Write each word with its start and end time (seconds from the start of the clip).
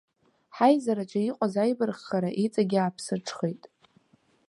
Ҳаизараҿы 0.55 1.21
иҟаз 1.29 1.53
аибарххара 1.63 2.29
иҵегь 2.43 2.73
иааԥсыҽхеит. 2.75 3.63